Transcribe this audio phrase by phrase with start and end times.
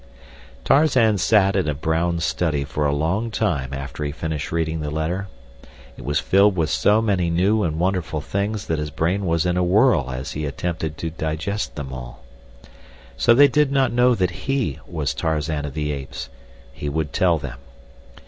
[0.63, 4.89] Tarzan sat in a brown study for a long time after he finished reading the
[4.89, 5.27] letter.
[5.95, 9.57] It was filled with so many new and wonderful things that his brain was in
[9.57, 12.23] a whirl as he attempted to digest them all.
[13.15, 16.29] So they did not know that he was Tarzan of the Apes.
[16.73, 17.59] He would tell them.